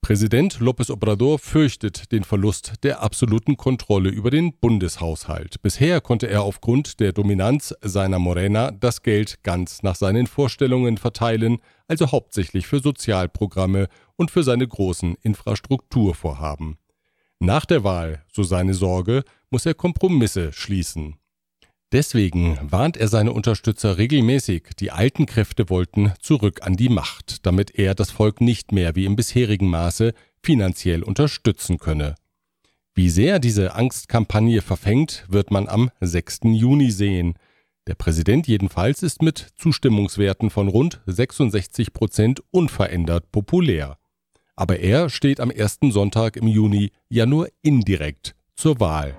Präsident 0.00 0.58
López 0.58 0.90
Obrador 0.90 1.38
fürchtet 1.38 2.10
den 2.10 2.24
Verlust 2.24 2.72
der 2.82 3.02
absoluten 3.02 3.56
Kontrolle 3.56 4.10
über 4.10 4.32
den 4.32 4.52
Bundeshaushalt. 4.58 5.62
Bisher 5.62 6.00
konnte 6.00 6.26
er 6.26 6.42
aufgrund 6.42 6.98
der 6.98 7.12
Dominanz 7.12 7.72
seiner 7.82 8.18
Morena 8.18 8.72
das 8.72 9.02
Geld 9.02 9.44
ganz 9.44 9.84
nach 9.84 9.94
seinen 9.94 10.26
Vorstellungen 10.26 10.98
verteilen, 10.98 11.58
also 11.86 12.10
hauptsächlich 12.10 12.66
für 12.66 12.80
Sozialprogramme 12.80 13.86
und 14.16 14.32
für 14.32 14.42
seine 14.42 14.66
großen 14.66 15.14
Infrastrukturvorhaben. 15.22 16.78
Nach 17.38 17.64
der 17.64 17.84
Wahl, 17.84 18.24
so 18.32 18.42
seine 18.42 18.74
Sorge, 18.74 19.22
muss 19.50 19.66
er 19.66 19.74
Kompromisse 19.74 20.52
schließen. 20.52 21.14
Deswegen 21.92 22.58
warnt 22.62 22.96
er 22.96 23.06
seine 23.06 23.34
Unterstützer 23.34 23.98
regelmäßig, 23.98 24.70
die 24.80 24.90
alten 24.90 25.26
Kräfte 25.26 25.68
wollten 25.68 26.12
zurück 26.20 26.60
an 26.62 26.74
die 26.74 26.88
Macht, 26.88 27.44
damit 27.44 27.78
er 27.78 27.94
das 27.94 28.10
Volk 28.10 28.40
nicht 28.40 28.72
mehr 28.72 28.96
wie 28.96 29.04
im 29.04 29.14
bisherigen 29.14 29.68
Maße 29.68 30.14
finanziell 30.42 31.02
unterstützen 31.02 31.76
könne. 31.78 32.14
Wie 32.94 33.10
sehr 33.10 33.38
diese 33.38 33.74
Angstkampagne 33.74 34.62
verfängt, 34.62 35.26
wird 35.28 35.50
man 35.50 35.68
am 35.68 35.90
6. 36.00 36.40
Juni 36.44 36.90
sehen. 36.90 37.34
Der 37.86 37.94
Präsident 37.94 38.46
jedenfalls 38.46 39.02
ist 39.02 39.20
mit 39.20 39.48
Zustimmungswerten 39.56 40.48
von 40.48 40.68
rund 40.68 41.02
66 41.06 41.92
Prozent 41.92 42.42
unverändert 42.50 43.30
populär. 43.32 43.98
Aber 44.56 44.78
er 44.78 45.10
steht 45.10 45.40
am 45.40 45.50
ersten 45.50 45.92
Sonntag 45.92 46.36
im 46.36 46.46
Juni 46.46 46.90
ja 47.10 47.26
nur 47.26 47.48
indirekt 47.62 48.34
zur 48.54 48.80
Wahl. 48.80 49.14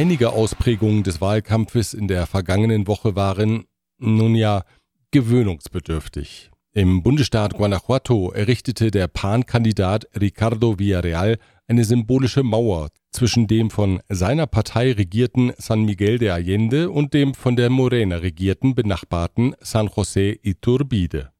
Einige 0.00 0.32
Ausprägungen 0.32 1.02
des 1.02 1.20
Wahlkampfes 1.20 1.92
in 1.92 2.08
der 2.08 2.26
vergangenen 2.26 2.86
Woche 2.86 3.16
waren, 3.16 3.66
nun 3.98 4.34
ja, 4.34 4.64
gewöhnungsbedürftig. 5.10 6.50
Im 6.72 7.02
Bundesstaat 7.02 7.52
Guanajuato 7.52 8.30
errichtete 8.30 8.90
der 8.90 9.08
PAN-Kandidat 9.08 10.06
Ricardo 10.18 10.78
Villarreal 10.78 11.36
eine 11.68 11.84
symbolische 11.84 12.42
Mauer 12.42 12.88
zwischen 13.10 13.46
dem 13.46 13.68
von 13.68 14.00
seiner 14.08 14.46
Partei 14.46 14.92
regierten 14.92 15.52
San 15.58 15.82
Miguel 15.82 16.16
de 16.16 16.30
Allende 16.30 16.90
und 16.90 17.12
dem 17.12 17.34
von 17.34 17.56
der 17.56 17.68
Morena 17.68 18.16
regierten 18.16 18.74
benachbarten 18.74 19.54
San 19.60 19.86
José 19.86 20.38
Iturbide. 20.42 21.30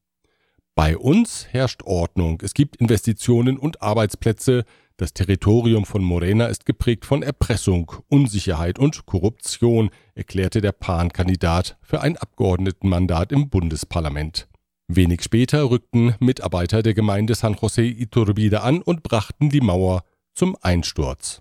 Bei 0.75 0.99
uns 0.99 1.47
herrscht 1.51 1.83
Ordnung, 1.85 2.43
es 2.43 2.53
gibt 2.53 2.77
Investitionen 2.77 3.57
und 3.57 3.81
Arbeitsplätze, 3.81 4.65
das 5.01 5.15
Territorium 5.15 5.87
von 5.87 6.05
Morena 6.05 6.47
ist 6.47 6.67
geprägt 6.67 7.07
von 7.07 7.23
Erpressung, 7.23 7.91
Unsicherheit 8.09 8.79
und 8.79 9.07
Korruption, 9.07 9.91
erklärte 10.15 10.61
der 10.61 10.73
PAN-Kandidat 10.73 11.79
für 11.81 12.03
ein 12.03 12.19
Abgeordnetenmandat 12.19 13.33
im 13.33 13.49
Bundesparlament. 13.49 14.47
Wenig 14.89 15.23
später 15.23 15.71
rückten 15.71 16.15
Mitarbeiter 16.21 16.83
der 16.83 16.93
Gemeinde 16.93 17.35
San 17.35 17.55
José 17.55 17.83
Iturbide 17.83 18.61
an 18.63 18.83
und 18.83 19.03
brachten 19.03 19.49
die 19.49 19.63
Mauer 19.63 20.03
zum 20.35 20.57
Einsturz. 20.61 21.41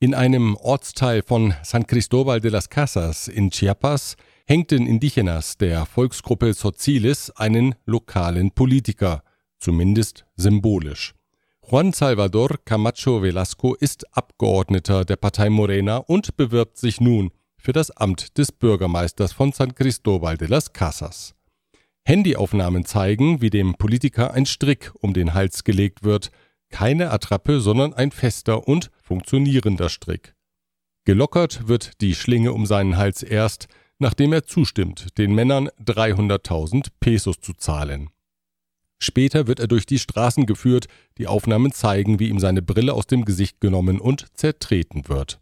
In 0.00 0.14
einem 0.14 0.56
Ortsteil 0.56 1.22
von 1.22 1.54
San 1.62 1.86
Cristóbal 1.86 2.40
de 2.40 2.50
las 2.50 2.70
Casas 2.70 3.28
in 3.28 3.50
Chiapas 3.50 4.16
hängten 4.48 4.86
Indigenas 4.86 5.58
der 5.58 5.84
Volksgruppe 5.84 6.54
Sozilis 6.54 7.28
einen 7.28 7.74
lokalen 7.84 8.50
Politiker, 8.50 9.22
zumindest 9.58 10.24
symbolisch. 10.36 11.14
Juan 11.70 11.92
Salvador 11.92 12.56
Camacho 12.64 13.20
Velasco 13.20 13.74
ist 13.74 14.16
Abgeordneter 14.16 15.04
der 15.04 15.16
Partei 15.16 15.50
Morena 15.50 15.98
und 15.98 16.38
bewirbt 16.38 16.78
sich 16.78 16.98
nun 16.98 17.30
für 17.58 17.74
das 17.74 17.90
Amt 17.90 18.38
des 18.38 18.50
Bürgermeisters 18.50 19.34
von 19.34 19.52
San 19.52 19.74
Cristóbal 19.74 20.38
de 20.38 20.48
las 20.48 20.72
Casas. 20.72 21.34
Handyaufnahmen 22.06 22.86
zeigen, 22.86 23.42
wie 23.42 23.50
dem 23.50 23.74
Politiker 23.74 24.32
ein 24.32 24.46
Strick 24.46 24.92
um 24.98 25.12
den 25.12 25.34
Hals 25.34 25.62
gelegt 25.62 26.04
wird, 26.04 26.30
keine 26.70 27.10
Attrappe, 27.10 27.60
sondern 27.60 27.92
ein 27.92 28.12
fester 28.12 28.66
und 28.66 28.90
funktionierender 29.02 29.90
Strick. 29.90 30.34
Gelockert 31.04 31.68
wird 31.68 32.00
die 32.00 32.14
Schlinge 32.14 32.54
um 32.54 32.64
seinen 32.64 32.96
Hals 32.96 33.22
erst, 33.22 33.68
nachdem 33.98 34.32
er 34.32 34.44
zustimmt, 34.44 35.18
den 35.18 35.34
Männern 35.34 35.68
300.000 35.84 36.88
Pesos 37.00 37.40
zu 37.40 37.52
zahlen. 37.52 38.10
Später 39.00 39.46
wird 39.46 39.60
er 39.60 39.68
durch 39.68 39.86
die 39.86 39.98
Straßen 39.98 40.46
geführt, 40.46 40.86
die 41.18 41.26
Aufnahmen 41.26 41.72
zeigen, 41.72 42.18
wie 42.18 42.28
ihm 42.28 42.40
seine 42.40 42.62
Brille 42.62 42.94
aus 42.94 43.06
dem 43.06 43.24
Gesicht 43.24 43.60
genommen 43.60 44.00
und 44.00 44.26
zertreten 44.36 45.08
wird. 45.08 45.40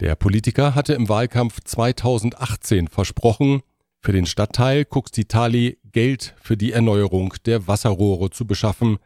Der 0.00 0.14
Politiker 0.14 0.74
hatte 0.74 0.92
im 0.92 1.08
Wahlkampf 1.08 1.60
2018 1.64 2.88
versprochen, 2.88 3.62
für 4.00 4.12
den 4.12 4.26
Stadtteil 4.26 4.84
Cuxtitali 4.84 5.78
Geld 5.90 6.34
für 6.38 6.56
die 6.56 6.70
Erneuerung 6.72 7.34
der 7.44 7.66
Wasserrohre 7.66 8.30
zu 8.30 8.46
beschaffen. 8.46 8.98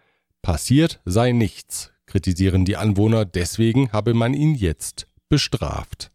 Passiert 0.43 1.01
sei 1.07 1.33
nichts, 1.33 1.93
kritisieren 2.07 2.65
die 2.65 2.77
Anwohner, 2.77 3.25
deswegen 3.25 3.93
habe 3.93 4.13
man 4.13 4.35
ihn 4.35 4.55
jetzt 4.55 5.07
bestraft. 5.29 6.11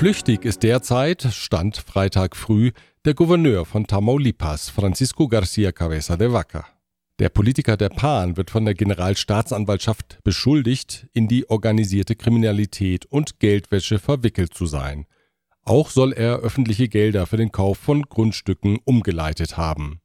Flüchtig 0.00 0.46
ist 0.46 0.62
derzeit, 0.62 1.28
Stand 1.30 1.76
Freitag 1.76 2.34
früh, 2.34 2.70
der 3.04 3.12
Gouverneur 3.12 3.66
von 3.66 3.86
Tamaulipas, 3.86 4.70
Francisco 4.70 5.28
Garcia 5.28 5.72
Cabeza 5.72 6.16
de 6.16 6.32
Vaca. 6.32 6.66
Der 7.18 7.28
Politiker 7.28 7.76
der 7.76 7.90
PAN 7.90 8.38
wird 8.38 8.50
von 8.50 8.64
der 8.64 8.72
Generalstaatsanwaltschaft 8.72 10.20
beschuldigt, 10.24 11.06
in 11.12 11.28
die 11.28 11.50
organisierte 11.50 12.16
Kriminalität 12.16 13.04
und 13.04 13.40
Geldwäsche 13.40 13.98
verwickelt 13.98 14.54
zu 14.54 14.64
sein. 14.64 15.04
Auch 15.64 15.90
soll 15.90 16.14
er 16.14 16.38
öffentliche 16.38 16.88
Gelder 16.88 17.26
für 17.26 17.36
den 17.36 17.52
Kauf 17.52 17.76
von 17.76 18.04
Grundstücken 18.04 18.78
umgeleitet 18.82 19.58
haben. 19.58 20.00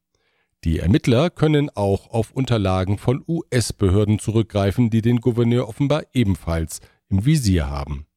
Die 0.66 0.80
Ermittler 0.80 1.30
können 1.30 1.70
auch 1.74 2.10
auf 2.10 2.32
Unterlagen 2.32 2.98
von 2.98 3.24
US-Behörden 3.26 4.20
zurückgreifen, 4.20 4.90
die 4.90 5.02
den 5.02 5.22
Gouverneur 5.22 5.70
offenbar 5.70 6.04
ebenfalls 6.12 6.82
im 7.08 7.26
Visier 7.26 7.70
haben. 7.70 8.08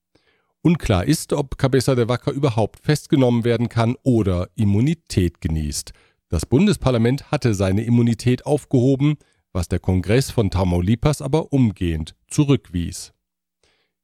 Unklar 0.62 1.05
ist, 1.05 1.33
ob 1.33 1.57
Cabeza 1.57 1.95
de 1.95 2.09
Vaca 2.09 2.31
überhaupt 2.31 2.81
festgenommen 2.81 3.45
werden 3.45 3.69
kann 3.69 3.97
oder 4.03 4.49
Immunität 4.57 5.41
genießt. 5.41 5.93
Das 6.29 6.47
Bundesparlament 6.47 7.31
hatte 7.31 7.55
seine 7.55 7.85
Immunität 7.85 8.45
aufgehoben, 8.45 9.17
was 9.53 9.69
der 9.69 9.79
Kongress 9.79 10.31
von 10.31 10.50
Tamaulipas 10.50 11.23
aber 11.23 11.53
umgehend 11.53 12.15
zurückwies. 12.29 13.12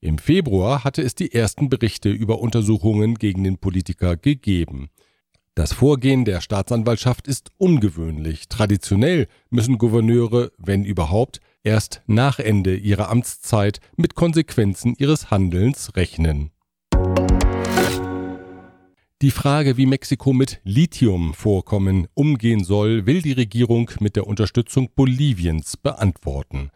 Im 0.00 0.18
Februar 0.18 0.84
hatte 0.84 1.02
es 1.02 1.14
die 1.14 1.32
ersten 1.32 1.68
Berichte 1.68 2.10
über 2.10 2.38
Untersuchungen 2.38 3.14
gegen 3.14 3.42
den 3.42 3.58
Politiker 3.58 4.16
gegeben. 4.16 4.90
Das 5.54 5.72
Vorgehen 5.72 6.24
der 6.24 6.40
Staatsanwaltschaft 6.40 7.26
ist 7.28 7.52
ungewöhnlich. 7.58 8.48
Traditionell 8.48 9.28
müssen 9.50 9.78
Gouverneure, 9.78 10.50
wenn 10.58 10.84
überhaupt, 10.84 11.40
erst 11.64 12.02
nach 12.06 12.38
Ende 12.38 12.76
ihrer 12.76 13.10
Amtszeit 13.10 13.80
mit 13.96 14.14
Konsequenzen 14.14 14.94
ihres 14.96 15.30
Handelns 15.30 15.96
rechnen. 15.96 16.50
Die 19.22 19.30
Frage, 19.30 19.78
wie 19.78 19.86
Mexiko 19.86 20.34
mit 20.34 20.60
Lithiumvorkommen 20.64 22.08
umgehen 22.12 22.62
soll, 22.62 23.06
will 23.06 23.22
die 23.22 23.32
Regierung 23.32 23.90
mit 24.00 24.16
der 24.16 24.26
Unterstützung 24.26 24.90
Boliviens 24.94 25.78
beantworten. 25.78 26.70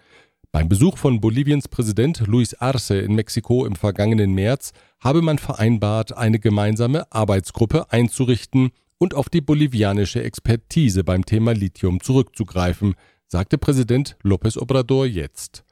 Beim 0.51 0.69
Besuch 0.71 0.97
von 0.97 1.21
Boliviens 1.21 1.69
Präsident 1.69 2.27
Luis 2.27 2.55
Arce 2.55 2.93
in 2.93 3.15
Mexiko 3.15 3.67
im 3.67 3.77
vergangenen 3.77 4.33
März 4.33 4.73
habe 4.99 5.21
man 5.21 5.39
vereinbart, 5.39 6.17
eine 6.17 6.39
gemeinsame 6.39 7.13
Arbeitsgruppe 7.13 7.93
einzurichten 7.93 8.71
und 8.97 9.15
auf 9.15 9.29
die 9.29 9.43
bolivianische 9.43 10.23
Expertise 10.23 11.05
beim 11.05 11.27
Thema 11.27 11.53
Lithium 11.53 12.01
zurückzugreifen, 12.01 12.95
sagte 13.29 13.59
Präsident 13.59 14.17
López 14.25 14.59
Obrador 14.59 15.07
jetzt. 15.07 15.65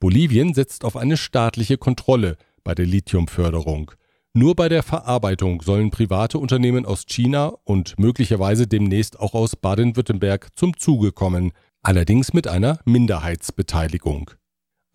Bolivien 0.00 0.54
setzt 0.54 0.84
auf 0.84 0.96
eine 0.96 1.16
staatliche 1.16 1.78
Kontrolle 1.78 2.36
bei 2.64 2.74
der 2.74 2.86
Lithiumförderung. 2.86 3.92
Nur 4.34 4.54
bei 4.54 4.68
der 4.68 4.82
Verarbeitung 4.82 5.62
sollen 5.62 5.90
private 5.90 6.38
Unternehmen 6.38 6.84
aus 6.84 7.06
China 7.06 7.54
und 7.64 7.98
möglicherweise 7.98 8.66
demnächst 8.66 9.18
auch 9.18 9.34
aus 9.34 9.56
Baden-Württemberg 9.56 10.48
zum 10.56 10.76
Zuge 10.76 11.12
kommen, 11.12 11.52
allerdings 11.82 12.32
mit 12.32 12.48
einer 12.48 12.80
Minderheitsbeteiligung. 12.84 14.32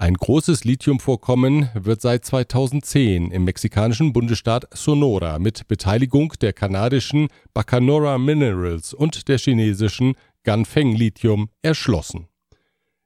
Ein 0.01 0.15
großes 0.15 0.63
Lithiumvorkommen 0.63 1.69
wird 1.75 2.01
seit 2.01 2.25
2010 2.25 3.29
im 3.29 3.43
mexikanischen 3.43 4.13
Bundesstaat 4.13 4.65
Sonora 4.73 5.37
mit 5.37 5.67
Beteiligung 5.67 6.33
der 6.41 6.53
kanadischen 6.53 7.27
Bacanora 7.53 8.17
Minerals 8.17 8.95
und 8.95 9.27
der 9.27 9.37
chinesischen 9.37 10.15
Ganfeng 10.43 10.95
Lithium 10.95 11.49
erschlossen. 11.61 12.27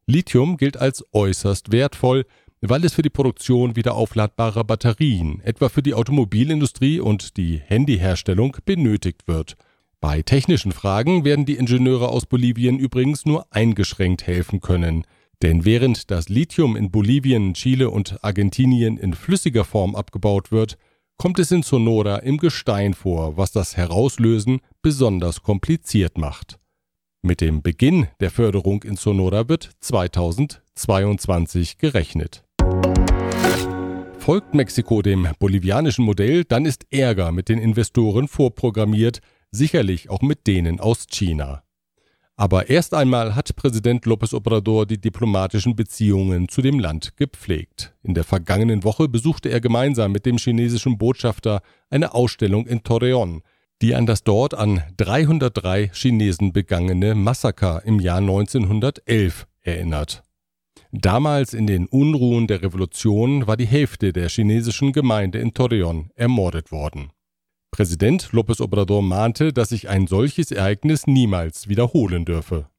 Lithium 0.07 0.57
gilt 0.57 0.77
als 0.77 1.03
äußerst 1.13 1.71
wertvoll, 1.71 2.25
weil 2.61 2.85
es 2.85 2.93
für 2.93 3.01
die 3.01 3.09
Produktion 3.09 3.75
wieder 3.75 3.95
aufladbarer 3.95 4.63
Batterien, 4.63 5.41
etwa 5.41 5.69
für 5.69 5.81
die 5.81 5.93
Automobilindustrie 5.93 6.99
und 6.99 7.37
die 7.37 7.59
Handyherstellung, 7.59 8.57
benötigt 8.65 9.27
wird. 9.27 9.55
Bei 9.99 10.21
technischen 10.21 10.71
Fragen 10.71 11.25
werden 11.25 11.45
die 11.45 11.55
Ingenieure 11.55 12.09
aus 12.09 12.25
Bolivien 12.25 12.77
übrigens 12.77 13.25
nur 13.25 13.51
eingeschränkt 13.51 14.27
helfen 14.27 14.61
können. 14.61 15.05
Denn 15.41 15.65
während 15.65 16.11
das 16.11 16.29
Lithium 16.29 16.75
in 16.75 16.91
Bolivien, 16.91 17.53
Chile 17.53 17.89
und 17.89 18.23
Argentinien 18.23 18.97
in 18.97 19.13
flüssiger 19.13 19.65
Form 19.65 19.95
abgebaut 19.95 20.51
wird, 20.51 20.77
kommt 21.17 21.39
es 21.39 21.51
in 21.51 21.63
Sonora 21.63 22.17
im 22.17 22.37
Gestein 22.37 22.93
vor, 22.93 23.37
was 23.37 23.51
das 23.51 23.77
Herauslösen 23.77 24.59
besonders 24.81 25.41
kompliziert 25.41 26.17
macht. 26.17 26.59
Mit 27.25 27.41
dem 27.41 27.61
Beginn 27.63 28.07
der 28.19 28.29
Förderung 28.29 28.83
in 28.83 28.97
Sonora 28.97 29.49
wird 29.49 29.71
2022 29.79 31.79
gerechnet. 31.79 32.43
Folgt 34.19 34.53
Mexiko 34.53 35.01
dem 35.01 35.29
bolivianischen 35.39 36.05
Modell, 36.05 36.43
dann 36.43 36.67
ist 36.67 36.85
Ärger 36.91 37.31
mit 37.31 37.49
den 37.49 37.57
Investoren 37.57 38.27
vorprogrammiert, 38.27 39.21
sicherlich 39.49 40.11
auch 40.11 40.21
mit 40.21 40.45
denen 40.45 40.79
aus 40.79 41.07
China. 41.07 41.63
Aber 42.35 42.69
erst 42.69 42.93
einmal 42.93 43.33
hat 43.33 43.55
Präsident 43.55 44.05
López 44.05 44.35
Obrador 44.35 44.85
die 44.85 45.01
diplomatischen 45.01 45.75
Beziehungen 45.75 46.47
zu 46.47 46.61
dem 46.61 46.77
Land 46.77 47.17
gepflegt. 47.17 47.95
In 48.03 48.13
der 48.13 48.23
vergangenen 48.23 48.83
Woche 48.83 49.09
besuchte 49.09 49.49
er 49.49 49.61
gemeinsam 49.61 50.11
mit 50.11 50.27
dem 50.27 50.37
chinesischen 50.37 50.99
Botschafter 50.99 51.63
eine 51.89 52.13
Ausstellung 52.13 52.67
in 52.67 52.81
Torreón, 52.81 53.41
die 53.81 53.95
an 53.95 54.05
das 54.05 54.23
dort 54.23 54.53
an 54.53 54.83
303 54.97 55.91
Chinesen 55.93 56.53
begangene 56.53 57.13
Massaker 57.15 57.81
im 57.85 57.99
Jahr 57.99 58.19
1911 58.19 59.47
erinnert. 59.61 60.23
Damals 60.91 61.53
in 61.53 61.67
den 61.67 61.87
Unruhen 61.87 62.47
der 62.47 62.61
Revolution 62.61 63.47
war 63.47 63.57
die 63.57 63.67
Hälfte 63.67 64.13
der 64.13 64.29
chinesischen 64.29 64.93
Gemeinde 64.93 65.39
in 65.39 65.53
Torreón 65.53 66.09
ermordet 66.15 66.71
worden. 66.71 67.11
Präsident 67.71 68.29
López 68.31 68.61
Obrador 68.61 69.01
mahnte, 69.01 69.51
dass 69.51 69.69
sich 69.69 69.89
ein 69.89 70.07
solches 70.07 70.51
Ereignis 70.51 71.07
niemals 71.07 71.67
wiederholen 71.67 72.23
dürfe. 72.23 72.69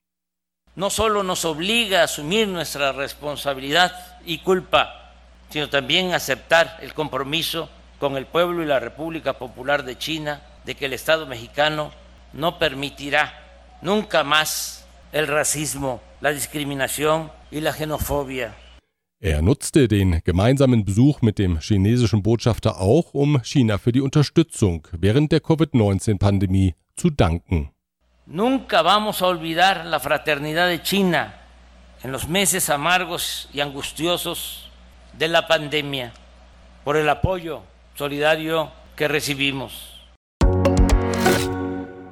No 0.76 0.88
solo 0.90 1.22
nos 1.22 1.44
obliga 1.44 2.00
a 2.00 2.04
asumir 2.04 2.46
nuestra 2.46 2.92
responsabilidad 2.92 3.92
y 4.24 4.38
culpa, 4.38 5.12
sino 5.50 5.68
también 5.68 6.12
aceptar 6.12 6.78
el 6.80 6.94
compromiso 6.94 7.68
con 7.98 8.16
el 8.16 8.26
pueblo 8.26 8.62
y 8.62 8.66
la 8.66 8.80
República 8.80 9.34
Popular 9.34 9.84
de 9.84 9.96
China 9.98 10.40
de 10.66 10.74
que 10.74 10.86
el 10.86 10.92
Estado 10.92 11.26
mexicano 11.26 11.92
no 12.32 12.58
permitirá 12.58 13.32
nunca 13.80 14.24
más 14.24 14.86
el 15.12 15.26
racismo, 15.28 16.02
la 16.20 16.32
discriminación 16.32 17.30
y 17.50 17.60
la 17.60 17.72
xenofobia. 17.72 18.54
Er 19.18 19.40
nutzte 19.40 19.88
den 19.88 20.20
gemeinsamen 20.24 20.84
Besuch 20.84 21.22
mit 21.22 21.38
dem 21.38 21.58
chinesischen 21.60 22.22
Botschafter 22.22 22.78
auch, 22.78 23.14
um 23.14 23.42
China 23.42 23.78
für 23.78 23.92
die 23.92 24.02
Unterstützung 24.02 24.86
während 24.92 25.32
der 25.32 25.40
Covid-19-Pandemie 25.40 26.74
zu 26.96 27.08
danken. 27.08 27.70
Nunca 28.26 28.82
vamos 28.82 29.22
a 29.22 29.26
olvidar 29.28 29.86
la 29.86 30.00
fraternidad 30.00 30.68
de 30.68 30.82
China 30.82 31.32
en 32.02 32.12
los 32.12 32.28
meses 32.28 32.68
amargos 32.68 33.48
y 33.54 33.60
angustiosos 33.60 34.70
de 35.18 35.28
la 35.28 35.46
pandemia 35.46 36.12
por 36.84 36.96
el 36.96 37.08
apoyo 37.08 37.62
solidario 37.94 38.70
que 38.96 39.08
recibimos. 39.08 39.95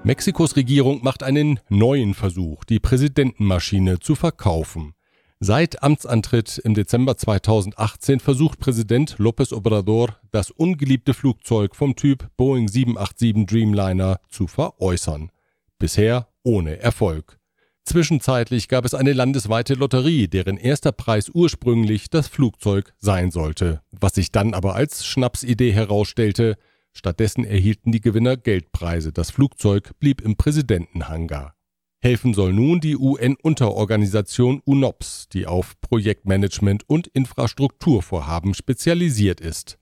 Mexikos 0.06 0.54
Regierung 0.54 1.02
macht 1.02 1.22
einen 1.22 1.60
neuen 1.70 2.12
Versuch, 2.12 2.64
die 2.64 2.78
Präsidentenmaschine 2.78 4.00
zu 4.00 4.14
verkaufen. 4.14 4.92
Seit 5.40 5.82
Amtsantritt 5.82 6.58
im 6.58 6.74
Dezember 6.74 7.16
2018 7.16 8.20
versucht 8.20 8.58
Präsident 8.58 9.16
López 9.16 9.54
Obrador, 9.54 10.18
das 10.30 10.50
ungeliebte 10.50 11.14
Flugzeug 11.14 11.74
vom 11.74 11.96
Typ 11.96 12.28
Boeing 12.36 12.68
787 12.68 13.46
Dreamliner 13.46 14.20
zu 14.28 14.46
veräußern. 14.46 15.30
Bisher 15.78 16.28
ohne 16.42 16.80
Erfolg. 16.80 17.38
Zwischenzeitlich 17.84 18.68
gab 18.68 18.84
es 18.84 18.92
eine 18.92 19.14
landesweite 19.14 19.72
Lotterie, 19.72 20.28
deren 20.28 20.58
erster 20.58 20.92
Preis 20.92 21.30
ursprünglich 21.30 22.10
das 22.10 22.28
Flugzeug 22.28 22.92
sein 22.98 23.30
sollte, 23.30 23.80
was 23.90 24.14
sich 24.14 24.32
dann 24.32 24.52
aber 24.52 24.74
als 24.74 25.06
Schnapsidee 25.06 25.72
herausstellte. 25.72 26.58
Stattdessen 26.96 27.44
erhielten 27.44 27.92
die 27.92 28.00
Gewinner 28.00 28.36
Geldpreise. 28.36 29.12
Das 29.12 29.30
Flugzeug 29.30 29.98
blieb 29.98 30.20
im 30.20 30.36
Präsidentenhangar. 30.36 31.54
Helfen 32.00 32.34
soll 32.34 32.52
nun 32.52 32.80
die 32.80 32.96
UN-Unterorganisation 32.96 34.60
UNOPS, 34.64 35.28
die 35.30 35.46
auf 35.46 35.80
Projektmanagement 35.80 36.88
und 36.88 37.06
Infrastrukturvorhaben 37.08 38.54
spezialisiert 38.54 39.40
ist. 39.40 39.78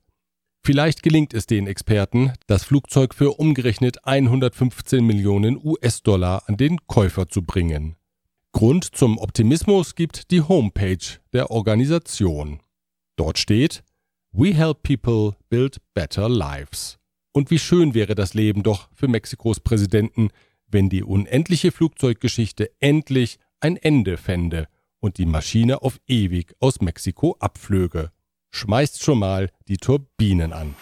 Vielleicht 0.65 1.03
gelingt 1.03 1.33
es 1.33 1.45
den 1.45 1.67
Experten, 1.67 2.31
das 2.47 2.63
Flugzeug 2.63 3.13
für 3.13 3.37
umgerechnet 3.37 4.05
115 4.05 5.05
Millionen 5.05 5.59
US-Dollar 5.61 6.43
an 6.47 6.55
den 6.55 6.77
Käufer 6.87 7.27
zu 7.27 7.41
bringen. 7.41 7.97
Grund 8.53 8.95
zum 8.95 9.17
Optimismus 9.17 9.95
gibt 9.95 10.31
die 10.31 10.41
Homepage 10.41 11.19
der 11.33 11.51
Organisation. 11.51 12.61
Dort 13.17 13.37
steht 13.37 13.83
We 14.31 14.53
help 14.53 14.83
people 14.83 15.35
build 15.49 15.81
better 15.93 16.29
lives. 16.29 16.97
Und 17.33 17.49
wie 17.49 17.59
schön 17.59 17.95
wäre 17.95 18.13
das 18.13 18.35
Leben 18.35 18.61
doch 18.61 18.89
für 18.93 19.07
Mexikos 19.07 19.59
Präsidenten, 19.59 20.29
wenn 20.67 20.87
die 20.87 21.03
unendliche 21.03 21.71
Flugzeuggeschichte 21.71 22.69
endlich 22.79 23.39
ein 23.59 23.75
Ende 23.75 24.17
fände 24.17 24.67
und 24.99 25.17
die 25.17 25.25
Maschine 25.25 25.81
auf 25.81 25.99
ewig 26.07 26.53
aus 26.59 26.79
Mexiko 26.79 27.35
abflöge. 27.39 28.11
Schmeißt 28.51 29.03
schon 29.03 29.17
mal 29.17 29.49
die 29.67 29.77
Turbinen 29.77 30.53
an. 30.53 30.75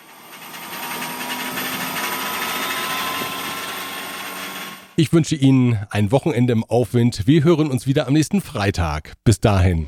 Ich 4.98 5.14
wünsche 5.14 5.36
Ihnen 5.36 5.80
ein 5.90 6.12
Wochenende 6.12 6.52
im 6.52 6.66
Aufwind. 6.66 7.26
Wir 7.28 7.46
hören 7.46 7.72
uns 7.72 7.88
wieder 7.88 8.08
am 8.08 8.14
nächsten 8.14 8.42
Freitag. 8.42 9.14
Bis 9.24 9.40
dahin. 9.40 9.88